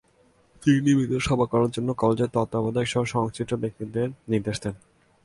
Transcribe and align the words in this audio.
তিনি 0.61 0.79
নিয়মিত 0.81 1.11
সভা 1.27 1.45
করার 1.45 1.69
জন্য 1.71 1.89
কলেজের 1.93 2.33
তত্ত্বাবধায়কসহ 2.33 3.01
সংশ্লিষ্ট 3.05 3.51
ব্যক্তিদের 3.53 4.07
নির্দেশ 4.27 4.57
দেন। 4.63 4.75